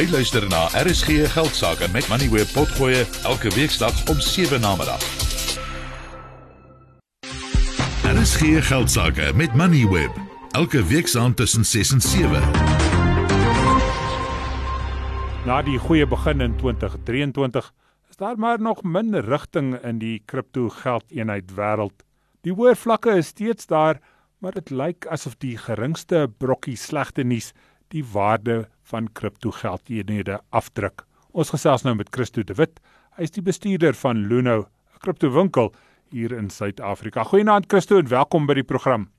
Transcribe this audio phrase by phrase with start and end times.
[0.00, 5.02] Jy luister na RSG Geldsaake met Money Web Potgoe elke weeksdag om 7 na middag.
[8.08, 10.16] RSG Geldsaake met Money Web
[10.56, 12.40] elke weeksaand tussen 6 en 7.
[15.44, 17.72] Na die goeie begin in 2023
[18.08, 22.06] is daar maar nog min rigting in die kripto geldeenheid wêreld.
[22.40, 24.00] Die hoër vlakke is steeds daar,
[24.38, 27.52] maar dit lyk asof die geringste brokkie slegte nuus
[27.90, 31.04] die waarde van kripto geldeenhede afdruk.
[31.30, 32.78] Ons gesels nou met Christo de Wit.
[33.18, 35.72] Hy is die bestuurder van Luno, 'n kriptowinkel
[36.10, 37.24] hier in Suid-Afrika.
[37.24, 39.10] Goeienaand Christo en welkom by die program.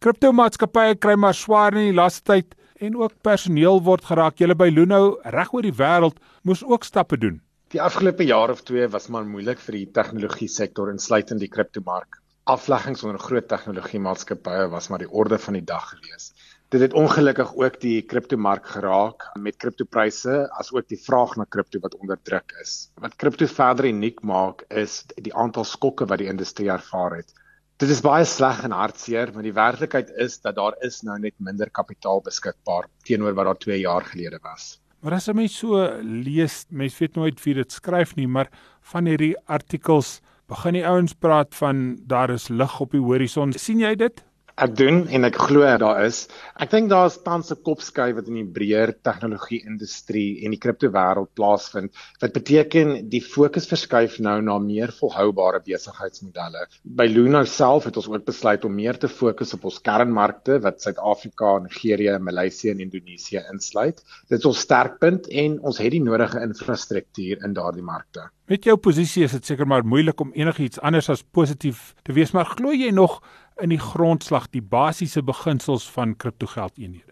[0.00, 4.38] Kriptomaatskappye kry maar swaar in die laaste tyd en ook personeel word geraak.
[4.38, 7.40] Julle by Luno reg oor die wêreld moes ook stappe doen.
[7.70, 12.18] Die afgelope jaar of twee was maar moeilik vir die tegnologie sektor insluitend die kriptomark.
[12.44, 16.32] Afleggings onder groot tegnologie maatskappye was maar die orde van die dag gewees.
[16.70, 21.80] Dit het ongelukkig ook die kriptomark geraak met kriptopryse as ook die vraag na kripto
[21.82, 22.92] wat onder druk is.
[23.02, 27.34] Wat kripto verder uniek maak is die aantal skokke wat die industrie ervaar het.
[27.82, 31.34] Dit is baie sleg en hartseer, maar die werklikheid is dat daar is nou net
[31.42, 34.78] minder kapitaal beskikbaar teenoor wat daar 2 jaar gelede was.
[35.02, 38.46] Maar as jy mens so lees, mens weet nooit wie dit skryf nie, maar
[38.94, 43.50] van hierdie artikels begin die ouens praat van daar is lig op die horison.
[43.58, 44.22] sien jy dit?
[44.60, 46.26] Ek doen en ek glo daar is.
[46.60, 51.30] Ek dink daar's tans 'n kopskuif wat in die breër tegnologie industrie en die kriptowêreld
[51.32, 51.94] plaasvind.
[52.20, 56.66] Wat beteken die fokus verskuif nou na meer volhoubare besigheidsmodelle.
[56.84, 60.82] By Luno self het ons ook besluit om meer te fokus op ons kernmarkte wat
[60.82, 64.04] Suid-Afrika, Nigerië, Maleisië en Indonesië insluit.
[64.28, 68.28] Dit is ons sterkpunt en ons het die nodige infrastruktuur in daardie markte.
[68.50, 72.32] Met jou posisie is dit seker maar moeilik om enigiets anders as positief te wees,
[72.34, 73.20] maar glo jy nog
[73.60, 77.10] in die grondslag die basiese beginsels van kriptogeldeenhede?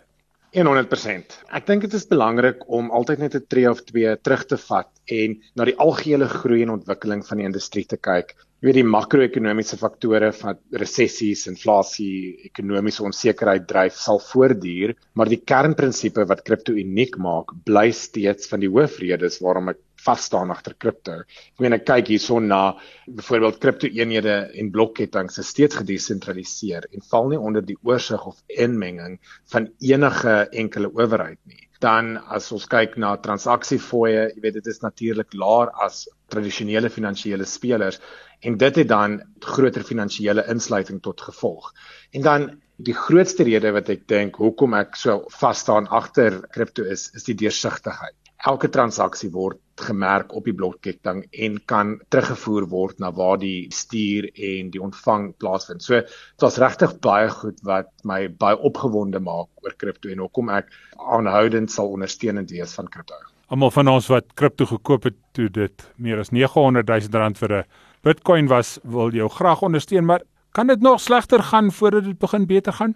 [0.57, 1.35] 100%.
[1.53, 4.89] Ek dink dit is belangrik om altyd net 'n tree of twee terug te vat
[5.13, 8.35] en na die algehele groei en ontwikkeling van die industrie te kyk.
[8.59, 15.43] Jy weet die makro-ekonomiese faktore van resessies, inflasie, ekonomiese onsekerheid dryf sal voortduur, maar die
[15.45, 20.75] kernprinsipe wat kripto uniek maak, bly steeds van die hoofredes waarom ek vas staan agter
[20.79, 21.15] kripto.
[21.55, 22.61] Ek meen ek kyk hierson na
[23.07, 28.39] byvoorbeeld kripto eenhede en blokketings is steeds gedesentraliseer en val nie onder die oorsig of
[28.49, 29.19] inmenging
[29.53, 31.65] van enige enkele owerheid nie.
[31.83, 37.47] Dan as ons kyk na transaksiefooie, jy weet dit is natuurlik laer as tradisionele finansiële
[37.47, 38.01] spelers
[38.47, 41.71] en dit het dan groter finansiële insluiting tot gevolg.
[42.15, 42.49] En dan
[42.83, 47.27] die grootste rede wat ek dink hoekom ek so vas staan agter kripto is, is
[47.27, 48.15] die deursigtigheid
[48.47, 54.29] elke transaksie word gemerk op die blokketting en kan teruggevoer word na waar die stuur
[54.35, 55.83] en die ontvang plaasvind.
[55.83, 60.51] So dit was regtig baie goed wat my baie opgewonde maak oor kripto en hoekom
[60.51, 63.19] ek aanhoudend sal ondersteunend wees van kripto.
[63.49, 67.53] Almal van ons wat kripto gekoop het toe dit meer as 900 000 rand vir
[67.61, 67.65] 'n
[68.03, 70.23] Bitcoin was, wil jou graag ondersteun, maar
[70.53, 72.95] kan dit nog slegter gaan voordat dit begin beter gaan?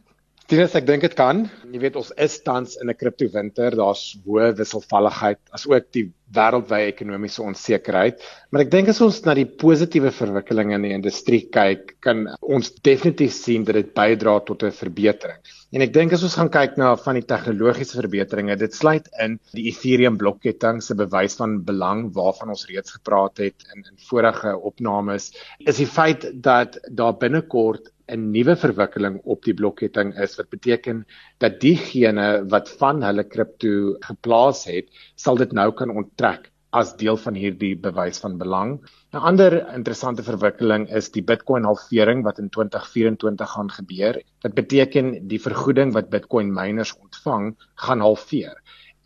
[0.50, 1.44] Tinus, ek dink dit kan.
[1.70, 3.76] Jy weet ons is tans in 'n kripto winter.
[3.78, 8.20] Daar's hoë wisselvalligheid as ook die wêreldwye ekonomiese onsekerheid.
[8.50, 12.72] Maar ek dink as ons na die positiewe verwikkelinge in die industrie kyk, kan ons
[12.82, 15.38] definitief sien dat dit bydra tot 'n verbetering.
[15.72, 19.38] En ek dink as ons gaan kyk na van die tegnologiese verbeteringe, dit sluit in
[19.54, 24.58] die Ethereum blokketting se bewys van belang waarvan ons reeds gepraat het in in vorige
[24.58, 30.48] opnames, is die feit dat daar binnekort 'n nuwe verwikkeling op die blokketting is wat
[30.54, 31.04] beteken
[31.44, 36.50] dat diegene wat van hulle kripto geplaas het, sal dit nou kan onttrek
[36.80, 38.70] as deel van hierdie bewys van belang.
[39.12, 44.20] 'n Ander interessante verwikkeling is die Bitcoin halvering wat in 2024 gaan gebeur.
[44.46, 47.52] Dit beteken die vergoeding wat Bitcoin miners ontvang
[47.86, 48.56] gaan halveer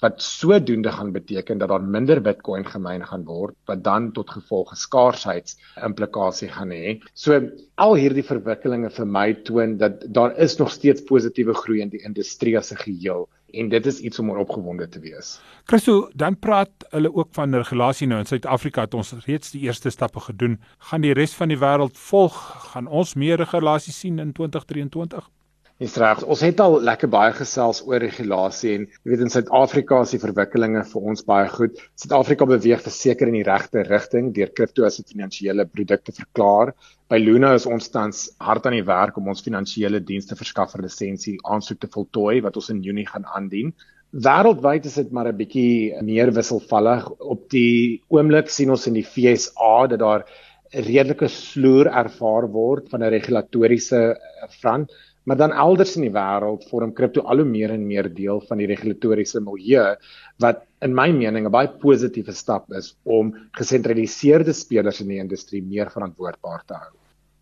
[0.04, 4.74] wat sodoende gaan beteken dat daar minder Bitcoin gemyn gaan word wat dan tot gevolg
[4.76, 6.98] skaarsheid implikasie gaan hê.
[7.14, 7.40] So
[7.74, 12.04] al hierdie verwikkelinge vir my toon dat daar is nog steeds positiewe groei in die
[12.04, 15.40] industrie as 'n geheel en dit is iets om opgewonde te wees.
[15.64, 19.90] Christo, dan praat hulle ook van regulasie nou in Suid-Afrika het ons reeds die eerste
[19.90, 20.58] stappe gedoen.
[20.78, 22.36] Gaan die res van die wêreld volg?
[22.72, 25.30] Gaan ons meer regulasie sien in 2023?
[25.76, 26.22] Dis reg.
[26.24, 30.20] Ons het al lekker baie gesels oor regulasie en jy weet in Suid-Afrika is die
[30.22, 31.74] verwikkelinge vir ons baie goed.
[32.00, 36.72] Suid-Afrika beweeg verseker in die regte rigting deur kripto as 'n finansiële produk te verklaar.
[37.12, 41.36] By Luna is ons tans hard aan die werk om ons finansiële dienste verskaffer lisensie
[41.44, 43.74] aansoek te voltooi wat ons in Junie gaan aandien.
[44.16, 47.04] Wêreldwyd is dit maar 'n bietjie meer wisselvallig.
[47.20, 50.24] Op die oomblik sien ons in die FSA dat daar
[50.72, 54.16] redelike sloer ervaar word van 'n regulatoriese
[54.60, 54.90] front
[55.26, 58.60] Maar dan elders in die wêreld vorm kripto al hoe meer en meer deel van
[58.62, 59.96] die regulatoriese milieu
[60.42, 65.62] wat in my mening 'n baie positiewe stap is om gesentraliseerde spelers in die industrie
[65.62, 66.94] meer verantwoordbaar te hou.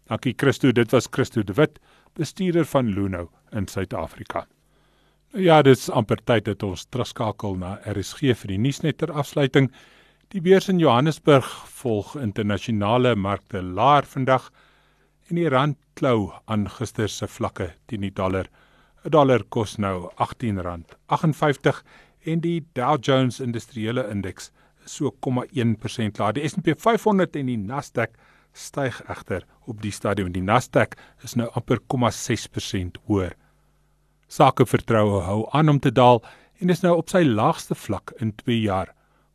[0.09, 1.79] Dankie Christo, dit was Christo de Wit,
[2.15, 4.47] bestuurder van Luno in Suid-Afrika.
[5.33, 9.13] Nou ja, dit is amper tyd dat ons terugskakel na RSG vir die nuusnet ter
[9.13, 9.71] afsluiting.
[10.29, 14.51] Die beurs in Johannesburg volg internasionale markte laer vandag
[15.29, 18.49] en die rand klou aan gister se vlakke teen die dollar.
[19.05, 21.83] 'n Dollar kos nou R18.58
[22.25, 24.51] en die Dow Jones Industriële Indeks
[24.87, 26.33] so 0,1% laer.
[26.33, 28.17] Die S&P 500 en die Nasdaq
[28.53, 30.33] styg egter op die stadium.
[30.33, 33.35] Die Nasdaq is nou amper 0,6% hoër.
[34.29, 36.23] Sakevertroue hou aan om te daal
[36.61, 38.95] en is nou op sy laagste vlak in 2 jaar.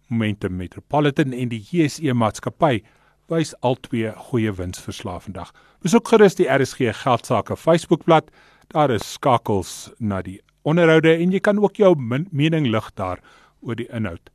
[0.10, 2.80] Momentum Metropolitan en die JSE maatskappy
[3.30, 5.54] wys albei goeie winsverslae vandag.
[5.86, 8.32] Besoek gerus die RSG geldsaake Facebookblad.
[8.74, 13.20] Daar is skakels na die onderhoude en jy kan ook jou mening lig daar
[13.62, 14.30] oor die inhoud.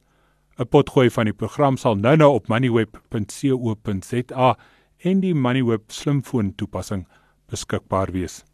[0.59, 4.57] 'n Potgooi van die program sal nou-nou op moneyweb.co.za
[5.05, 7.07] en die Moneyweb slimfoon toepassing
[7.51, 8.45] beskikbaar wees.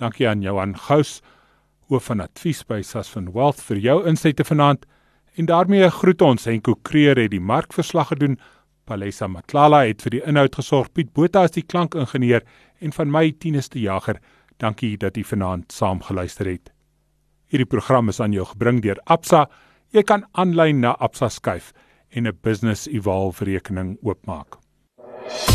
[0.00, 1.20] Dankie aan Johan Gous,
[1.88, 4.86] hoof van advies by Sasfin Wealth vir jou insette vanaand.
[5.36, 8.38] En daarmee groet ons Henko Kreer het die markverslag gedoen.
[8.84, 10.92] Palesa Matlala het vir die inhoud gesorg.
[10.92, 12.42] Piet Botha is die klankingenieur
[12.80, 14.20] en van my Tinus de Jager.
[14.58, 16.72] Dankie dat jy vanaand saam geluister het.
[17.52, 19.46] Hierdie program is aan jou gebring deur Absa.
[19.92, 21.72] Jy kan aanlyn na Absa skuif
[22.10, 24.56] en 'n Business Evolve rekening oopmaak.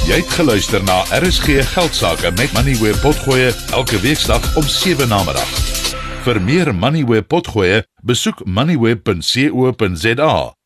[0.08, 5.24] Jy het geluister na RSG Geldsaake met Money where potgoe elke weeksdag om 7 na
[5.24, 5.52] middag.
[6.24, 10.57] Vir meer Money where potgoe, besoek moneyweb.co.za